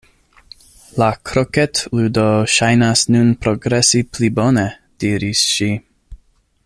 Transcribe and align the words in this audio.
"La 1.01 1.09
kroketludo 1.31 2.23
ŝajnas 2.53 3.03
nun 3.17 3.29
progresi 3.45 4.03
pli 4.17 4.31
bone," 4.41 4.65
diris 5.05 5.45
ŝi. 5.59 5.71